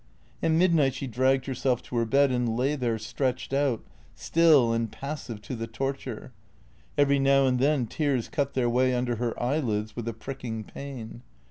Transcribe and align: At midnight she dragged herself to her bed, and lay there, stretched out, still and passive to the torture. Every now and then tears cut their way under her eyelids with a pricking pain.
At 0.41 0.49
midnight 0.49 0.95
she 0.95 1.05
dragged 1.05 1.45
herself 1.45 1.83
to 1.83 1.95
her 1.97 2.07
bed, 2.07 2.31
and 2.31 2.57
lay 2.57 2.75
there, 2.75 2.97
stretched 2.97 3.53
out, 3.53 3.83
still 4.15 4.73
and 4.73 4.91
passive 4.91 5.43
to 5.43 5.55
the 5.55 5.67
torture. 5.67 6.31
Every 6.97 7.19
now 7.19 7.45
and 7.45 7.59
then 7.59 7.85
tears 7.85 8.27
cut 8.27 8.55
their 8.55 8.67
way 8.67 8.95
under 8.95 9.17
her 9.17 9.39
eyelids 9.39 9.95
with 9.95 10.07
a 10.07 10.13
pricking 10.13 10.63
pain. 10.63 11.21